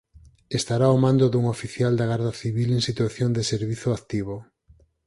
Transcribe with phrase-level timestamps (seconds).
[0.59, 4.35] Estará ao mando dun Oficial da Garda Civil en situación de servizo activo.